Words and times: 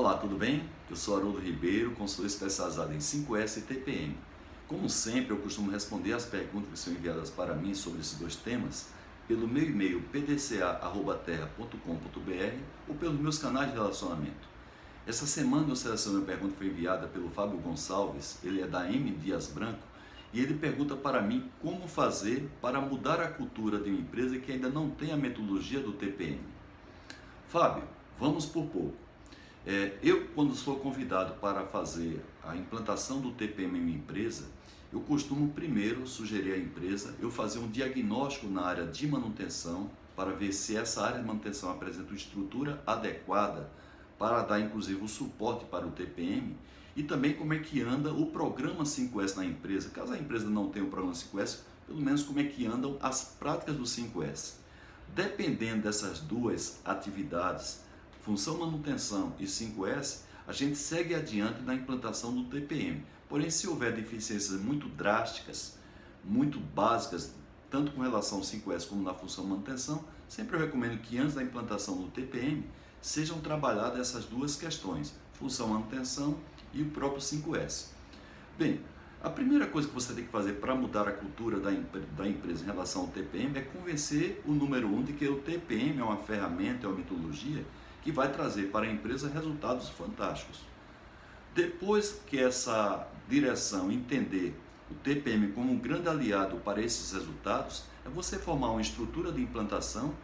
Olá, 0.00 0.16
tudo 0.16 0.34
bem? 0.34 0.66
Eu 0.88 0.96
sou 0.96 1.18
Haroldo 1.18 1.38
Ribeiro, 1.38 1.90
consultor 1.90 2.24
especializado 2.24 2.94
em 2.94 2.96
5S 2.96 3.58
e 3.58 3.60
TPM. 3.60 4.16
Como 4.66 4.88
sempre, 4.88 5.32
eu 5.32 5.36
costumo 5.36 5.70
responder 5.70 6.14
as 6.14 6.24
perguntas 6.24 6.70
que 6.70 6.78
são 6.78 6.94
enviadas 6.94 7.28
para 7.28 7.54
mim 7.54 7.74
sobre 7.74 8.00
esses 8.00 8.18
dois 8.18 8.34
temas 8.34 8.88
pelo 9.28 9.46
meu 9.46 9.62
e-mail 9.62 10.00
pdca.terra.com.br 10.10 12.58
ou 12.88 12.94
pelos 12.94 13.20
meus 13.20 13.38
canais 13.38 13.68
de 13.68 13.76
relacionamento. 13.76 14.48
Essa 15.06 15.26
semana 15.26 15.68
eu 15.68 15.76
selecionei 15.76 16.20
uma 16.20 16.26
pergunta 16.26 16.52
que 16.52 16.58
foi 16.60 16.68
enviada 16.68 17.06
pelo 17.06 17.28
Fábio 17.28 17.58
Gonçalves, 17.58 18.38
ele 18.42 18.62
é 18.62 18.66
da 18.66 18.90
M 18.90 19.10
Dias 19.10 19.48
Branco, 19.48 19.86
e 20.32 20.40
ele 20.40 20.54
pergunta 20.54 20.96
para 20.96 21.20
mim 21.20 21.50
como 21.60 21.86
fazer 21.86 22.48
para 22.62 22.80
mudar 22.80 23.20
a 23.20 23.28
cultura 23.28 23.78
de 23.78 23.90
uma 23.90 24.00
empresa 24.00 24.38
que 24.38 24.50
ainda 24.50 24.70
não 24.70 24.88
tem 24.88 25.12
a 25.12 25.16
metodologia 25.18 25.80
do 25.80 25.92
TPM. 25.92 26.40
Fábio, 27.48 27.84
vamos 28.18 28.46
por 28.46 28.64
pouco. 28.64 29.09
É, 29.66 29.98
eu, 30.02 30.26
quando 30.34 30.54
sou 30.54 30.76
convidado 30.76 31.34
para 31.34 31.66
fazer 31.66 32.24
a 32.42 32.56
implantação 32.56 33.20
do 33.20 33.32
TPM 33.32 33.78
em 33.78 33.82
minha 33.82 33.98
empresa, 33.98 34.44
eu 34.92 35.00
costumo 35.00 35.52
primeiro 35.52 36.06
sugerir 36.06 36.52
à 36.52 36.58
empresa 36.58 37.14
eu 37.20 37.30
fazer 37.30 37.58
um 37.58 37.68
diagnóstico 37.68 38.48
na 38.48 38.62
área 38.62 38.86
de 38.86 39.06
manutenção 39.06 39.90
para 40.16 40.32
ver 40.32 40.52
se 40.52 40.76
essa 40.76 41.02
área 41.02 41.20
de 41.20 41.26
manutenção 41.26 41.70
apresenta 41.70 42.08
uma 42.08 42.16
estrutura 42.16 42.82
adequada 42.86 43.70
para 44.18 44.42
dar 44.42 44.60
inclusive 44.60 45.02
o 45.04 45.08
suporte 45.08 45.64
para 45.66 45.86
o 45.86 45.90
TPM 45.90 46.56
e 46.96 47.02
também 47.02 47.34
como 47.34 47.54
é 47.54 47.58
que 47.58 47.80
anda 47.82 48.12
o 48.12 48.26
programa 48.26 48.84
5S 48.84 49.36
na 49.36 49.44
empresa. 49.44 49.90
Caso 49.90 50.12
a 50.12 50.18
empresa 50.18 50.48
não 50.48 50.70
tenha 50.70 50.84
o 50.84 50.88
programa 50.88 51.14
5S, 51.14 51.60
pelo 51.86 52.00
menos 52.00 52.22
como 52.22 52.40
é 52.40 52.44
que 52.44 52.66
andam 52.66 52.98
as 53.00 53.36
práticas 53.38 53.76
do 53.76 53.84
5S. 53.84 54.54
Dependendo 55.14 55.82
dessas 55.82 56.20
duas 56.20 56.80
atividades, 56.84 57.82
função 58.22 58.58
manutenção 58.58 59.34
e 59.38 59.44
5S, 59.44 60.22
a 60.46 60.52
gente 60.52 60.76
segue 60.76 61.14
adiante 61.14 61.62
na 61.62 61.74
implantação 61.74 62.34
do 62.34 62.44
TPM. 62.44 63.04
Porém, 63.28 63.50
se 63.50 63.68
houver 63.68 63.94
deficiências 63.94 64.60
muito 64.60 64.88
drásticas, 64.88 65.78
muito 66.24 66.58
básicas, 66.58 67.34
tanto 67.70 67.92
com 67.92 68.02
relação 68.02 68.38
ao 68.38 68.44
5S 68.44 68.88
como 68.88 69.02
na 69.02 69.14
função 69.14 69.44
manutenção, 69.44 70.04
sempre 70.28 70.56
eu 70.56 70.60
recomendo 70.60 71.00
que 71.00 71.16
antes 71.18 71.34
da 71.34 71.42
implantação 71.42 71.96
do 71.96 72.08
TPM 72.08 72.64
sejam 73.00 73.40
trabalhadas 73.40 74.00
essas 74.00 74.24
duas 74.24 74.56
questões, 74.56 75.14
função 75.34 75.68
manutenção 75.68 76.38
e 76.74 76.82
o 76.82 76.90
próprio 76.90 77.20
5S. 77.20 77.86
Bem, 78.58 78.80
a 79.22 79.30
primeira 79.30 79.66
coisa 79.66 79.86
que 79.86 79.94
você 79.94 80.12
tem 80.12 80.24
que 80.24 80.30
fazer 80.30 80.54
para 80.54 80.74
mudar 80.74 81.06
a 81.06 81.12
cultura 81.12 81.60
da, 81.60 81.70
da 82.16 82.26
empresa 82.26 82.62
em 82.62 82.66
relação 82.66 83.02
ao 83.02 83.08
TPM 83.08 83.58
é 83.58 83.62
convencer 83.62 84.42
o 84.46 84.52
número 84.52 84.88
um 84.88 85.02
de 85.02 85.12
que 85.12 85.28
o 85.28 85.36
TPM 85.36 86.00
é 86.00 86.02
uma 86.02 86.16
ferramenta, 86.16 86.86
é 86.86 86.88
uma 86.88 86.96
metodologia 86.96 87.64
que 88.02 88.10
vai 88.10 88.32
trazer 88.32 88.70
para 88.70 88.86
a 88.86 88.90
empresa 88.90 89.28
resultados 89.28 89.88
fantásticos. 89.88 90.60
Depois 91.54 92.20
que 92.26 92.38
essa 92.38 93.06
direção 93.28 93.90
entender 93.90 94.54
o 94.90 94.94
TPM 94.94 95.52
como 95.52 95.72
um 95.72 95.78
grande 95.78 96.08
aliado 96.08 96.56
para 96.58 96.80
esses 96.80 97.12
resultados, 97.12 97.84
é 98.04 98.08
você 98.08 98.38
formar 98.38 98.70
uma 98.70 98.80
estrutura 98.80 99.30
de 99.30 99.40
implantação, 99.40 100.14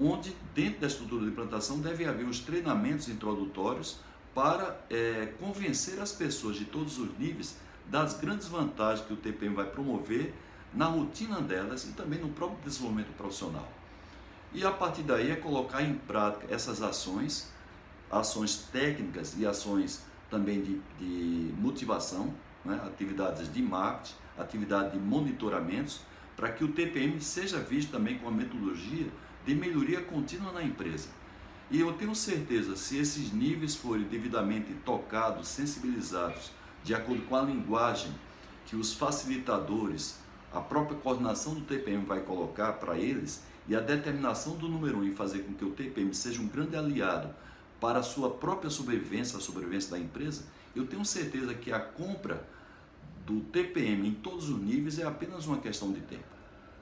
onde 0.00 0.34
dentro 0.54 0.80
da 0.80 0.86
estrutura 0.86 1.24
de 1.24 1.30
implantação 1.30 1.80
deve 1.80 2.04
haver 2.04 2.26
os 2.26 2.40
treinamentos 2.40 3.08
introdutórios 3.08 3.98
para 4.34 4.78
é, 4.90 5.32
convencer 5.40 6.00
as 6.00 6.12
pessoas 6.12 6.56
de 6.56 6.66
todos 6.66 6.98
os 6.98 7.16
níveis 7.18 7.56
das 7.86 8.18
grandes 8.18 8.48
vantagens 8.48 9.06
que 9.06 9.12
o 9.12 9.16
TPM 9.16 9.54
vai 9.54 9.66
promover 9.66 10.34
na 10.74 10.86
rotina 10.86 11.40
delas 11.40 11.84
e 11.84 11.92
também 11.92 12.18
no 12.18 12.28
próprio 12.28 12.58
desenvolvimento 12.64 13.16
profissional. 13.16 13.66
E 14.56 14.64
a 14.64 14.70
partir 14.70 15.02
daí 15.02 15.30
é 15.30 15.36
colocar 15.36 15.82
em 15.82 15.92
prática 15.92 16.46
essas 16.48 16.80
ações, 16.80 17.52
ações 18.10 18.56
técnicas 18.72 19.36
e 19.36 19.44
ações 19.44 20.02
também 20.30 20.62
de, 20.62 20.80
de 20.98 21.52
motivação, 21.58 22.32
né? 22.64 22.80
atividades 22.86 23.52
de 23.52 23.60
marketing, 23.60 24.14
atividade 24.38 24.92
de 24.92 24.98
monitoramentos, 24.98 26.00
para 26.34 26.50
que 26.50 26.64
o 26.64 26.68
TPM 26.68 27.20
seja 27.20 27.58
visto 27.58 27.92
também 27.92 28.16
como 28.16 28.30
uma 28.30 28.36
metodologia 28.38 29.08
de 29.44 29.54
melhoria 29.54 30.00
contínua 30.00 30.50
na 30.50 30.62
empresa. 30.62 31.10
E 31.70 31.78
eu 31.78 31.92
tenho 31.92 32.14
certeza, 32.14 32.76
se 32.76 32.96
esses 32.96 33.34
níveis 33.34 33.76
forem 33.76 34.04
devidamente 34.04 34.72
tocados, 34.86 35.48
sensibilizados, 35.48 36.50
de 36.82 36.94
acordo 36.94 37.20
com 37.26 37.36
a 37.36 37.42
linguagem 37.42 38.10
que 38.64 38.74
os 38.74 38.94
facilitadores, 38.94 40.18
a 40.50 40.62
própria 40.62 40.96
coordenação 40.96 41.52
do 41.52 41.60
TPM 41.60 42.06
vai 42.06 42.20
colocar 42.20 42.72
para 42.72 42.96
eles, 42.96 43.44
e 43.68 43.74
a 43.74 43.80
determinação 43.80 44.56
do 44.56 44.68
número 44.68 44.98
um 44.98 45.04
em 45.04 45.14
fazer 45.14 45.40
com 45.40 45.54
que 45.54 45.64
o 45.64 45.70
TPM 45.70 46.14
seja 46.14 46.40
um 46.40 46.46
grande 46.46 46.76
aliado 46.76 47.28
para 47.80 47.98
a 47.98 48.02
sua 48.02 48.30
própria 48.30 48.70
sobrevivência, 48.70 49.38
a 49.38 49.40
sobrevivência 49.40 49.90
da 49.90 49.98
empresa, 49.98 50.44
eu 50.74 50.86
tenho 50.86 51.04
certeza 51.04 51.54
que 51.54 51.72
a 51.72 51.80
compra 51.80 52.46
do 53.24 53.40
TPM 53.40 54.08
em 54.08 54.14
todos 54.14 54.48
os 54.48 54.58
níveis 54.60 54.98
é 54.98 55.04
apenas 55.04 55.46
uma 55.46 55.58
questão 55.58 55.92
de 55.92 56.00
tempo. 56.00 56.24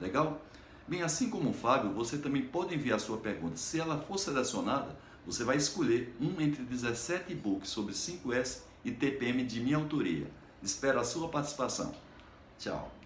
Legal? 0.00 0.42
Bem, 0.86 1.02
assim 1.02 1.30
como 1.30 1.50
o 1.50 1.54
Fábio, 1.54 1.92
você 1.92 2.18
também 2.18 2.42
pode 2.42 2.74
enviar 2.74 3.00
sua 3.00 3.16
pergunta. 3.16 3.56
Se 3.56 3.80
ela 3.80 3.98
for 3.98 4.18
selecionada, 4.18 4.94
você 5.26 5.42
vai 5.42 5.56
escolher 5.56 6.14
um 6.20 6.38
entre 6.40 6.62
17 6.62 7.32
e-books 7.32 7.70
sobre 7.70 7.94
5S 7.94 8.60
e 8.84 8.92
TPM 8.92 9.44
de 9.44 9.60
minha 9.60 9.78
autoria. 9.78 10.30
Espero 10.62 11.00
a 11.00 11.04
sua 11.04 11.28
participação. 11.28 11.94
Tchau. 12.58 13.03